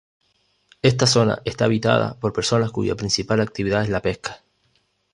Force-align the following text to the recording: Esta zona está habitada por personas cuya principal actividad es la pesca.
Esta 0.81 1.05
zona 1.05 1.43
está 1.45 1.65
habitada 1.65 2.19
por 2.19 2.33
personas 2.33 2.71
cuya 2.71 2.95
principal 2.95 3.39
actividad 3.39 3.83
es 3.83 3.89
la 3.89 4.01
pesca. 4.01 4.41